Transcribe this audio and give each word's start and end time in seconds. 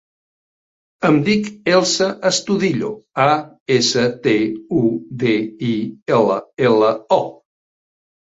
Em 1.07 1.17
dic 1.25 1.49
Elsa 1.73 2.07
Astudillo: 2.29 2.89
a, 3.25 3.27
essa, 3.77 4.07
te, 4.23 4.33
u, 4.79 4.83
de, 5.25 5.37
i, 5.67 5.75
ela, 6.21 6.39
ela, 6.71 6.89
o. 7.19 7.23